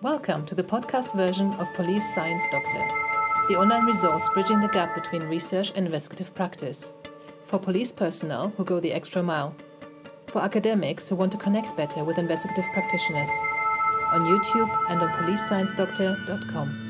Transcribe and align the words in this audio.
Welcome 0.00 0.46
to 0.46 0.54
the 0.54 0.62
podcast 0.62 1.16
version 1.16 1.52
of 1.54 1.74
Police 1.74 2.14
Science 2.14 2.46
Doctor, 2.52 2.86
the 3.48 3.56
online 3.56 3.84
resource 3.84 4.28
bridging 4.32 4.60
the 4.60 4.68
gap 4.68 4.94
between 4.94 5.24
research 5.24 5.72
and 5.74 5.86
investigative 5.86 6.32
practice. 6.36 6.94
For 7.42 7.58
police 7.58 7.90
personnel 7.90 8.50
who 8.56 8.64
go 8.64 8.78
the 8.78 8.92
extra 8.92 9.24
mile. 9.24 9.56
For 10.28 10.40
academics 10.40 11.08
who 11.08 11.16
want 11.16 11.32
to 11.32 11.38
connect 11.38 11.76
better 11.76 12.04
with 12.04 12.16
investigative 12.16 12.66
practitioners. 12.72 13.28
On 14.12 14.20
YouTube 14.20 14.70
and 14.88 15.02
on 15.02 15.08
policesciencedoctor.com. 15.08 16.87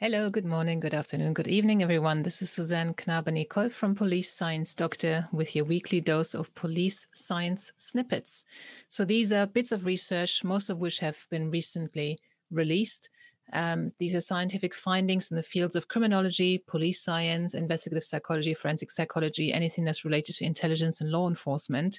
Hello, 0.00 0.30
good 0.30 0.44
morning, 0.44 0.78
good 0.78 0.94
afternoon, 0.94 1.32
good 1.32 1.48
evening, 1.48 1.82
everyone. 1.82 2.22
This 2.22 2.40
is 2.40 2.52
Suzanne 2.52 2.94
Knaber-Nicole 2.94 3.68
from 3.68 3.96
Police 3.96 4.32
Science 4.32 4.72
Doctor 4.76 5.28
with 5.32 5.56
your 5.56 5.64
weekly 5.64 6.00
dose 6.00 6.34
of 6.34 6.54
police 6.54 7.08
science 7.12 7.72
snippets. 7.76 8.44
So 8.88 9.04
these 9.04 9.32
are 9.32 9.44
bits 9.44 9.72
of 9.72 9.86
research, 9.86 10.44
most 10.44 10.70
of 10.70 10.78
which 10.78 11.00
have 11.00 11.26
been 11.32 11.50
recently 11.50 12.20
released. 12.48 13.10
Um, 13.52 13.88
these 13.98 14.14
are 14.14 14.20
scientific 14.20 14.72
findings 14.72 15.32
in 15.32 15.36
the 15.36 15.42
fields 15.42 15.74
of 15.74 15.88
criminology, 15.88 16.62
police 16.64 17.02
science, 17.02 17.52
investigative 17.52 18.04
psychology, 18.04 18.54
forensic 18.54 18.92
psychology, 18.92 19.52
anything 19.52 19.82
that's 19.82 20.04
related 20.04 20.36
to 20.36 20.44
intelligence 20.44 21.00
and 21.00 21.10
law 21.10 21.26
enforcement. 21.26 21.98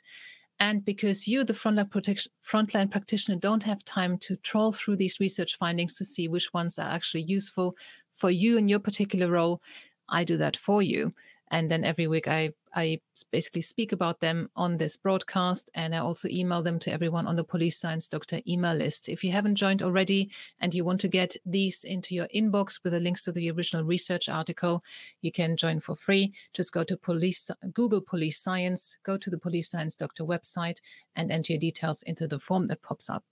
And 0.59 0.83
because 0.83 1.27
you, 1.27 1.43
the 1.43 1.53
frontline, 1.53 2.27
frontline 2.43 2.91
practitioner, 2.91 3.37
don't 3.37 3.63
have 3.63 3.85
time 3.85 4.17
to 4.19 4.35
trawl 4.35 4.73
through 4.73 4.97
these 4.97 5.19
research 5.19 5.57
findings 5.57 5.97
to 5.97 6.05
see 6.05 6.27
which 6.27 6.53
ones 6.53 6.77
are 6.77 6.89
actually 6.89 7.23
useful 7.23 7.77
for 8.09 8.29
you 8.29 8.57
in 8.57 8.67
your 8.67 8.79
particular 8.79 9.31
role, 9.31 9.61
I 10.09 10.23
do 10.23 10.35
that 10.37 10.57
for 10.57 10.81
you. 10.81 11.13
And 11.51 11.69
then 11.69 11.83
every 11.83 12.07
week 12.07 12.27
I 12.27 12.51
I 12.73 13.01
basically 13.31 13.61
speak 13.61 13.91
about 13.91 14.19
them 14.19 14.49
on 14.55 14.77
this 14.77 14.95
broadcast 14.95 15.71
and 15.73 15.95
I 15.95 15.99
also 15.99 16.27
email 16.27 16.61
them 16.61 16.77
to 16.79 16.91
everyone 16.91 17.25
on 17.25 17.35
the 17.35 17.43
Police 17.43 17.79
Science 17.79 18.07
Doctor 18.07 18.41
email 18.47 18.75
list. 18.75 19.09
If 19.09 19.23
you 19.23 19.31
haven't 19.31 19.55
joined 19.55 19.81
already 19.81 20.29
and 20.59 20.73
you 20.73 20.85
want 20.85 21.01
to 21.01 21.07
get 21.07 21.35
these 21.45 21.83
into 21.83 22.13
your 22.13 22.27
inbox 22.27 22.83
with 22.83 22.93
the 22.93 22.99
links 22.99 23.23
to 23.23 23.31
the 23.31 23.49
original 23.49 23.83
research 23.83 24.29
article, 24.29 24.83
you 25.21 25.31
can 25.31 25.57
join 25.57 25.79
for 25.79 25.95
free. 25.95 26.33
Just 26.53 26.73
go 26.73 26.83
to 26.83 26.95
police 26.95 27.49
Google 27.73 28.01
Police 28.01 28.39
Science, 28.39 28.99
go 29.03 29.17
to 29.17 29.29
the 29.29 29.39
Police 29.39 29.69
Science 29.69 29.95
Doctor 29.95 30.23
website 30.23 30.81
and 31.15 31.31
enter 31.31 31.53
your 31.53 31.59
details 31.59 32.03
into 32.03 32.27
the 32.27 32.39
form 32.39 32.67
that 32.67 32.83
pops 32.83 33.09
up. 33.09 33.23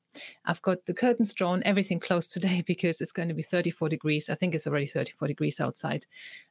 I've 0.46 0.62
got 0.62 0.86
the 0.86 0.94
curtains 0.94 1.34
drawn, 1.34 1.62
everything 1.66 2.00
closed 2.00 2.32
today 2.32 2.64
because 2.68 3.02
it's 3.02 3.12
going 3.12 3.28
to 3.28 3.34
be 3.34 3.44
34 3.44 3.90
degrees. 3.90 4.30
I 4.30 4.36
think 4.36 4.56
it's 4.56 4.68
already 4.68 4.86
34 4.86 5.28
degrees 5.28 5.60
outside. 5.60 6.06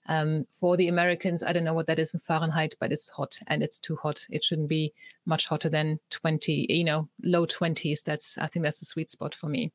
Um, 0.09 0.47
for 0.51 0.77
the 0.77 0.89
Americans, 0.89 1.43
I 1.43 1.53
don't 1.53 1.65
know 1.65 1.75
what 1.75 1.87
that 1.89 1.99
is 1.99 2.15
in 2.15 2.21
Fahrenheit, 2.21 2.75
but 2.81 2.93
it's 2.93 3.11
hot 3.11 3.39
and 3.47 3.63
it's 3.63 3.79
too 3.79 3.97
hot. 3.97 4.27
It 4.31 4.45
shouldn't 4.45 4.69
be 4.69 4.93
much 5.25 5.49
hotter 5.49 5.69
than 5.69 6.01
20, 6.11 6.67
you 6.69 6.85
know, 6.85 7.09
low 7.23 7.47
20s. 7.47 8.03
That's, 8.03 8.39
I 8.39 8.47
think 8.47 8.63
that's 8.65 8.81
the 8.81 8.87
sweet 8.87 9.11
spot 9.11 9.35
for 9.35 9.49
me. 9.49 9.73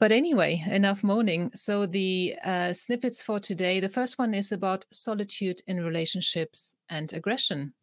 But 0.00 0.12
anyway, 0.12 0.64
enough 0.70 1.02
moaning. 1.02 1.50
So 1.54 1.84
the 1.84 2.36
uh, 2.44 2.72
snippets 2.72 3.20
for 3.20 3.40
today, 3.40 3.80
the 3.80 3.88
first 3.88 4.16
one 4.16 4.32
is 4.32 4.52
about 4.52 4.84
solitude 4.92 5.60
in 5.66 5.82
relationships 5.82 6.76
and 6.88 7.12
aggression. 7.12 7.74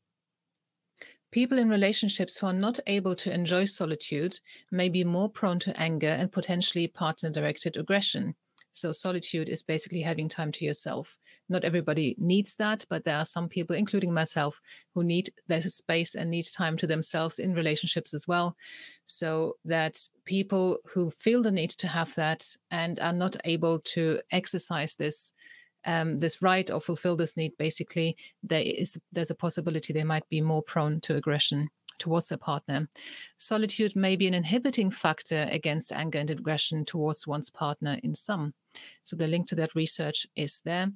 People 1.35 1.59
in 1.59 1.67
relationships 1.67 2.37
who 2.37 2.47
are 2.47 2.53
not 2.53 2.79
able 2.87 3.13
to 3.13 3.29
enjoy 3.29 3.65
solitude 3.65 4.39
may 4.71 4.87
be 4.87 5.03
more 5.03 5.29
prone 5.29 5.59
to 5.59 5.77
anger 5.77 6.07
and 6.07 6.31
potentially 6.31 6.87
partner 6.87 7.29
directed 7.29 7.75
aggression. 7.75 8.35
So, 8.71 8.93
solitude 8.93 9.49
is 9.49 9.61
basically 9.61 9.99
having 9.99 10.29
time 10.29 10.53
to 10.53 10.63
yourself. 10.63 11.17
Not 11.49 11.65
everybody 11.65 12.15
needs 12.17 12.55
that, 12.55 12.85
but 12.89 13.03
there 13.03 13.17
are 13.17 13.25
some 13.25 13.49
people, 13.49 13.75
including 13.75 14.13
myself, 14.13 14.61
who 14.93 15.03
need 15.03 15.27
their 15.45 15.61
space 15.61 16.15
and 16.15 16.31
need 16.31 16.45
time 16.55 16.77
to 16.77 16.87
themselves 16.87 17.37
in 17.37 17.53
relationships 17.53 18.13
as 18.13 18.25
well. 18.25 18.55
So, 19.03 19.57
that 19.65 19.97
people 20.23 20.77
who 20.93 21.11
feel 21.11 21.43
the 21.43 21.51
need 21.51 21.71
to 21.71 21.89
have 21.89 22.15
that 22.15 22.43
and 22.71 22.97
are 23.01 23.11
not 23.11 23.35
able 23.43 23.79
to 23.95 24.21
exercise 24.31 24.95
this 24.95 25.33
um, 25.85 26.17
this 26.17 26.41
right 26.41 26.69
or 26.71 26.79
fulfill 26.79 27.15
this 27.15 27.37
need, 27.37 27.53
basically, 27.57 28.17
there 28.43 28.63
is 28.65 28.97
there's 29.11 29.31
a 29.31 29.35
possibility 29.35 29.93
they 29.93 30.03
might 30.03 30.27
be 30.29 30.41
more 30.41 30.63
prone 30.63 30.99
to 31.01 31.15
aggression 31.15 31.69
towards 31.97 32.29
their 32.29 32.37
partner. 32.37 32.87
Solitude 33.37 33.95
may 33.95 34.15
be 34.15 34.27
an 34.27 34.33
inhibiting 34.33 34.91
factor 34.91 35.47
against 35.49 35.91
anger 35.91 36.19
and 36.19 36.29
aggression 36.29 36.85
towards 36.85 37.27
one's 37.27 37.49
partner 37.49 37.99
in 38.03 38.13
some. 38.13 38.53
So 39.03 39.15
the 39.15 39.27
link 39.27 39.47
to 39.47 39.55
that 39.55 39.75
research 39.75 40.27
is 40.35 40.61
there. 40.65 40.91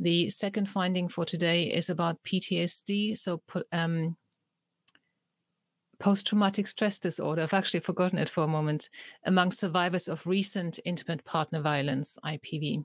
The 0.00 0.28
second 0.30 0.68
finding 0.68 1.08
for 1.08 1.24
today 1.24 1.64
is 1.64 1.88
about 1.88 2.22
PTSD. 2.24 3.16
So 3.16 3.42
um, 3.70 4.16
post 6.00 6.26
traumatic 6.26 6.66
stress 6.66 6.98
disorder. 6.98 7.42
I've 7.42 7.54
actually 7.54 7.80
forgotten 7.80 8.18
it 8.18 8.28
for 8.28 8.44
a 8.44 8.48
moment 8.48 8.90
among 9.24 9.52
survivors 9.52 10.08
of 10.08 10.26
recent 10.26 10.80
intimate 10.84 11.24
partner 11.24 11.60
violence, 11.60 12.18
IPV. 12.24 12.84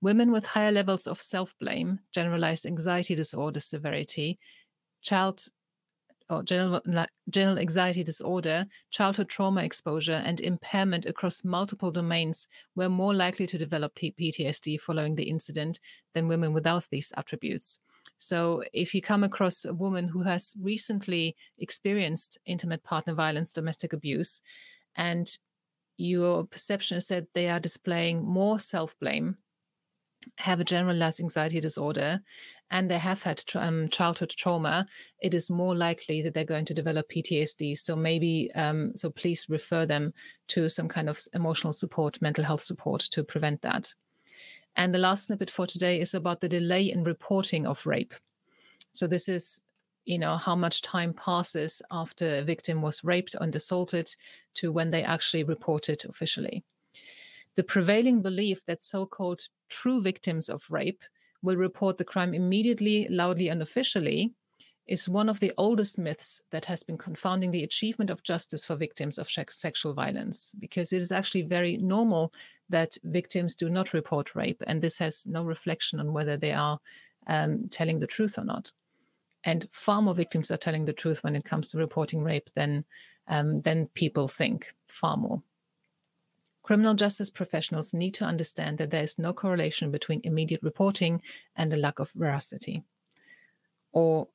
Women 0.00 0.32
with 0.32 0.48
higher 0.48 0.72
levels 0.72 1.06
of 1.06 1.20
self 1.20 1.54
blame, 1.58 2.00
generalized 2.12 2.66
anxiety 2.66 3.14
disorder 3.14 3.60
severity, 3.60 4.38
child 5.02 5.40
or 6.30 6.42
general, 6.42 6.80
general 7.28 7.58
anxiety 7.58 8.02
disorder, 8.02 8.66
childhood 8.90 9.28
trauma 9.28 9.62
exposure, 9.62 10.22
and 10.24 10.40
impairment 10.40 11.06
across 11.06 11.44
multiple 11.44 11.90
domains 11.90 12.48
were 12.74 12.88
more 12.88 13.14
likely 13.14 13.46
to 13.46 13.58
develop 13.58 13.94
PTSD 13.94 14.80
following 14.80 15.16
the 15.16 15.28
incident 15.28 15.80
than 16.14 16.28
women 16.28 16.52
without 16.52 16.86
these 16.90 17.12
attributes. 17.16 17.78
So, 18.16 18.62
if 18.72 18.94
you 18.94 19.02
come 19.02 19.24
across 19.24 19.64
a 19.64 19.74
woman 19.74 20.08
who 20.08 20.22
has 20.22 20.54
recently 20.60 21.36
experienced 21.58 22.38
intimate 22.46 22.82
partner 22.82 23.14
violence, 23.14 23.52
domestic 23.52 23.92
abuse, 23.92 24.40
and 24.96 25.26
your 25.96 26.44
perception 26.44 26.96
is 26.96 27.08
that 27.08 27.34
they 27.34 27.48
are 27.48 27.60
displaying 27.60 28.24
more 28.24 28.58
self 28.58 28.98
blame 28.98 29.36
have 30.38 30.60
a 30.60 30.64
generalized 30.64 31.20
anxiety 31.20 31.60
disorder 31.60 32.20
and 32.70 32.90
they 32.90 32.98
have 32.98 33.22
had 33.22 33.42
um, 33.54 33.88
childhood 33.88 34.30
trauma, 34.30 34.86
it 35.22 35.34
is 35.34 35.50
more 35.50 35.76
likely 35.76 36.22
that 36.22 36.34
they're 36.34 36.44
going 36.44 36.64
to 36.64 36.74
develop 36.74 37.08
PTSD. 37.08 37.76
So 37.76 37.94
maybe, 37.94 38.50
um, 38.54 38.96
so 38.96 39.10
please 39.10 39.46
refer 39.48 39.86
them 39.86 40.12
to 40.48 40.68
some 40.68 40.88
kind 40.88 41.08
of 41.08 41.20
emotional 41.34 41.72
support, 41.72 42.20
mental 42.20 42.44
health 42.44 42.62
support 42.62 43.02
to 43.12 43.22
prevent 43.22 43.62
that. 43.62 43.94
And 44.76 44.92
the 44.92 44.98
last 44.98 45.26
snippet 45.26 45.50
for 45.50 45.66
today 45.66 46.00
is 46.00 46.14
about 46.14 46.40
the 46.40 46.48
delay 46.48 46.90
in 46.90 47.04
reporting 47.04 47.66
of 47.66 47.86
rape. 47.86 48.14
So 48.90 49.06
this 49.06 49.28
is, 49.28 49.60
you 50.04 50.18
know, 50.18 50.36
how 50.36 50.56
much 50.56 50.82
time 50.82 51.12
passes 51.12 51.80
after 51.90 52.38
a 52.38 52.42
victim 52.42 52.82
was 52.82 53.04
raped 53.04 53.36
and 53.40 53.54
assaulted 53.54 54.08
to 54.54 54.72
when 54.72 54.90
they 54.90 55.04
actually 55.04 55.44
report 55.44 55.88
it 55.88 56.04
officially. 56.04 56.64
The 57.56 57.64
prevailing 57.64 58.22
belief 58.22 58.64
that 58.66 58.82
so 58.82 59.06
called 59.06 59.42
true 59.68 60.00
victims 60.02 60.48
of 60.48 60.66
rape 60.70 61.02
will 61.42 61.56
report 61.56 61.98
the 61.98 62.04
crime 62.04 62.34
immediately, 62.34 63.06
loudly, 63.08 63.48
and 63.48 63.62
officially 63.62 64.32
is 64.86 65.08
one 65.08 65.28
of 65.30 65.40
the 65.40 65.52
oldest 65.56 65.98
myths 65.98 66.42
that 66.50 66.66
has 66.66 66.82
been 66.82 66.98
confounding 66.98 67.50
the 67.50 67.62
achievement 67.62 68.10
of 68.10 68.22
justice 68.22 68.64
for 68.64 68.76
victims 68.76 69.18
of 69.18 69.28
sexual 69.28 69.94
violence, 69.94 70.54
because 70.58 70.92
it 70.92 70.98
is 70.98 71.12
actually 71.12 71.42
very 71.42 71.76
normal 71.78 72.32
that 72.68 72.98
victims 73.02 73.54
do 73.54 73.70
not 73.70 73.94
report 73.94 74.34
rape, 74.34 74.62
and 74.66 74.82
this 74.82 74.98
has 74.98 75.26
no 75.26 75.42
reflection 75.42 76.00
on 76.00 76.12
whether 76.12 76.36
they 76.36 76.52
are 76.52 76.80
um, 77.26 77.68
telling 77.70 78.00
the 78.00 78.06
truth 78.06 78.38
or 78.38 78.44
not. 78.44 78.72
And 79.42 79.66
far 79.70 80.02
more 80.02 80.14
victims 80.14 80.50
are 80.50 80.56
telling 80.56 80.84
the 80.84 80.92
truth 80.92 81.22
when 81.22 81.36
it 81.36 81.44
comes 81.44 81.70
to 81.70 81.78
reporting 81.78 82.22
rape 82.22 82.50
than 82.54 82.84
um, 83.28 83.58
than 83.58 83.88
people 83.94 84.28
think. 84.28 84.74
Far 84.86 85.16
more. 85.16 85.42
Criminal 86.64 86.94
justice 86.94 87.28
professionals 87.28 87.92
need 87.92 88.14
to 88.14 88.24
understand 88.24 88.78
that 88.78 88.90
there 88.90 89.02
is 89.02 89.18
no 89.18 89.34
correlation 89.34 89.90
between 89.90 90.22
immediate 90.24 90.62
reporting 90.62 91.20
and 91.54 91.72
a 91.72 91.76
lack 91.76 91.98
of 91.98 92.10
veracity, 92.12 92.82
or 93.92 94.28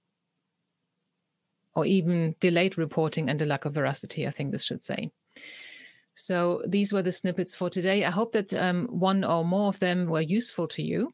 or 1.73 1.85
even 1.85 2.35
delayed 2.39 2.77
reporting 2.77 3.29
and 3.29 3.41
a 3.41 3.45
lack 3.45 3.65
of 3.65 3.73
veracity, 3.73 4.27
I 4.27 4.29
think 4.29 4.51
this 4.51 4.65
should 4.65 4.83
say. 4.83 5.11
So 6.13 6.61
these 6.67 6.93
were 6.93 7.01
the 7.01 7.11
snippets 7.11 7.55
for 7.55 7.69
today. 7.69 8.05
I 8.05 8.11
hope 8.11 8.33
that 8.33 8.53
um, 8.53 8.87
one 8.87 9.23
or 9.23 9.43
more 9.43 9.69
of 9.69 9.79
them 9.79 10.05
were 10.05 10.21
useful 10.21 10.67
to 10.67 10.83
you. 10.83 11.11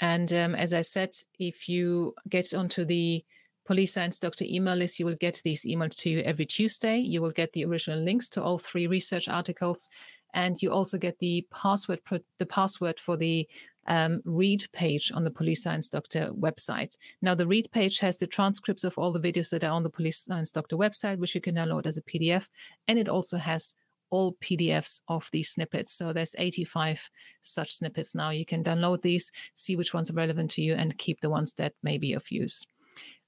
And 0.00 0.30
um, 0.34 0.54
as 0.54 0.74
I 0.74 0.82
said, 0.82 1.10
if 1.38 1.68
you 1.68 2.14
get 2.28 2.52
onto 2.52 2.84
the 2.84 3.24
Police 3.64 3.92
Science 3.92 4.18
Doctor 4.18 4.44
email 4.48 4.76
list, 4.76 4.98
you 4.98 5.06
will 5.06 5.14
get 5.14 5.40
these 5.44 5.64
emails 5.64 5.96
to 5.98 6.10
you 6.10 6.20
every 6.20 6.46
Tuesday. 6.46 6.98
You 6.98 7.22
will 7.22 7.30
get 7.30 7.52
the 7.52 7.64
original 7.66 8.00
links 8.00 8.28
to 8.30 8.42
all 8.42 8.58
three 8.58 8.86
research 8.86 9.28
articles 9.28 9.90
and 10.34 10.60
you 10.62 10.70
also 10.70 10.98
get 10.98 11.18
the 11.18 11.46
password 11.50 12.00
the 12.38 12.46
password 12.46 13.00
for 13.00 13.16
the 13.16 13.48
um, 13.86 14.20
read 14.26 14.66
page 14.72 15.10
on 15.14 15.24
the 15.24 15.30
Police 15.30 15.62
Science 15.62 15.88
Doctor 15.88 16.30
website. 16.38 16.96
Now, 17.22 17.34
the 17.34 17.46
read 17.46 17.70
page 17.72 18.00
has 18.00 18.18
the 18.18 18.26
transcripts 18.26 18.84
of 18.84 18.98
all 18.98 19.12
the 19.12 19.32
videos 19.32 19.50
that 19.50 19.64
are 19.64 19.72
on 19.72 19.82
the 19.82 19.90
Police 19.90 20.24
Science 20.24 20.52
Doctor 20.52 20.76
website, 20.76 21.18
which 21.18 21.34
you 21.34 21.40
can 21.40 21.54
download 21.54 21.86
as 21.86 21.96
a 21.96 22.02
PDF, 22.02 22.48
and 22.86 22.98
it 22.98 23.08
also 23.08 23.38
has 23.38 23.74
all 24.10 24.34
PDFs 24.34 25.00
of 25.08 25.28
these 25.32 25.50
snippets. 25.50 25.92
So 25.92 26.12
there's 26.12 26.34
85 26.38 27.10
such 27.40 27.72
snippets 27.72 28.14
now. 28.14 28.30
You 28.30 28.46
can 28.46 28.62
download 28.62 29.02
these, 29.02 29.30
see 29.54 29.76
which 29.76 29.92
ones 29.92 30.10
are 30.10 30.14
relevant 30.14 30.50
to 30.52 30.62
you, 30.62 30.74
and 30.74 30.96
keep 30.98 31.20
the 31.20 31.30
ones 31.30 31.54
that 31.54 31.74
may 31.82 31.98
be 31.98 32.12
of 32.12 32.30
use. 32.30 32.66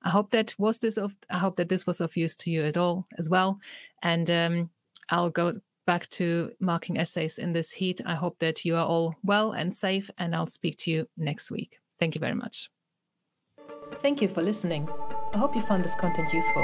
I 0.03 0.11
hope 0.11 0.31
that 0.31 0.55
was 0.59 0.81
this 0.81 0.97
of 0.97 1.17
I 1.29 1.39
hope 1.39 1.57
that 1.57 1.69
this 1.69 1.87
was 1.87 2.01
of 2.01 2.17
use 2.17 2.37
to 2.39 2.51
you 2.51 2.65
at 2.65 2.79
all 2.79 3.07
as 3.19 3.29
well. 3.29 3.59
And 4.03 4.31
um, 4.31 4.71
I'll 5.11 5.31
go 5.31 5.61
back 5.91 6.09
to 6.09 6.53
marking 6.61 6.97
essays 6.97 7.37
in 7.37 7.53
this 7.53 7.73
heat. 7.73 8.01
I 8.07 8.15
hope 8.15 8.39
that 8.39 8.65
you 8.65 8.77
are 8.77 8.87
all 8.87 9.17
well 9.25 9.51
and 9.51 9.75
safe, 9.75 10.09
and 10.17 10.37
I'll 10.37 10.47
speak 10.47 10.77
to 10.83 10.91
you 10.93 11.09
next 11.17 11.51
week. 11.51 11.79
Thank 11.99 12.15
you 12.15 12.21
very 12.21 12.37
much. 12.45 12.71
Thank 13.95 14.23
you 14.23 14.29
for 14.29 14.41
listening. 14.41 14.89
I 15.35 15.39
hope 15.39 15.57
you 15.57 15.63
found 15.63 15.85
this 15.85 15.97
content 15.97 16.33
useful. 16.33 16.63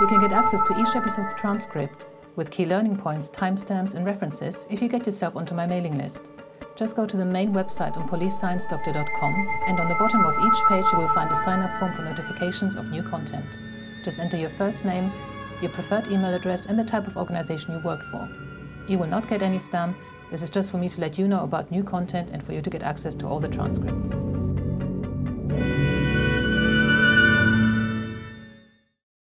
You 0.00 0.08
can 0.08 0.20
get 0.20 0.32
access 0.32 0.60
to 0.66 0.80
each 0.80 0.96
episode's 0.96 1.32
transcript 1.34 2.08
with 2.34 2.50
key 2.50 2.66
learning 2.66 2.96
points, 2.96 3.30
timestamps, 3.30 3.94
and 3.94 4.04
references 4.04 4.66
if 4.68 4.82
you 4.82 4.88
get 4.88 5.06
yourself 5.06 5.36
onto 5.36 5.54
my 5.54 5.68
mailing 5.68 5.96
list. 5.96 6.32
Just 6.74 6.96
go 6.96 7.06
to 7.06 7.16
the 7.16 7.24
main 7.24 7.52
website 7.52 7.96
on 7.96 8.08
policesciencedoctor.com, 8.08 9.34
and 9.68 9.78
on 9.78 9.88
the 9.88 9.94
bottom 9.94 10.24
of 10.24 10.34
each 10.44 10.60
page, 10.68 10.86
you 10.90 10.98
will 10.98 11.14
find 11.14 11.30
a 11.30 11.36
sign 11.36 11.60
up 11.60 11.78
form 11.78 11.92
for 11.92 12.02
notifications 12.02 12.74
of 12.74 12.90
new 12.90 13.04
content. 13.04 13.46
Just 14.04 14.18
enter 14.18 14.36
your 14.36 14.50
first 14.50 14.84
name, 14.84 15.12
your 15.60 15.70
preferred 15.70 16.06
email 16.08 16.34
address, 16.34 16.66
and 16.66 16.78
the 16.78 16.84
type 16.84 17.06
of 17.06 17.16
organization 17.16 17.74
you 17.74 17.80
work 17.80 18.02
for. 18.10 18.28
You 18.86 18.98
will 18.98 19.06
not 19.06 19.28
get 19.28 19.42
any 19.42 19.58
spam. 19.58 19.94
This 20.30 20.42
is 20.42 20.50
just 20.50 20.70
for 20.70 20.78
me 20.78 20.88
to 20.88 21.00
let 21.00 21.18
you 21.18 21.26
know 21.26 21.44
about 21.44 21.70
new 21.70 21.82
content 21.82 22.30
and 22.32 22.44
for 22.44 22.52
you 22.52 22.62
to 22.62 22.70
get 22.70 22.82
access 22.82 23.14
to 23.16 23.26
all 23.26 23.40
the 23.40 23.48
transcripts. 23.48 24.12